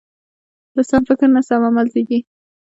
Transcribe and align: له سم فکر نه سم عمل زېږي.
له 0.75 0.81
سم 0.89 1.01
فکر 1.09 1.27
نه 1.35 1.41
سم 1.47 1.61
عمل 1.69 1.87
زېږي. 1.93 2.19